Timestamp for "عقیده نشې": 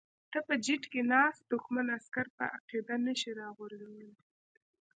2.55-3.31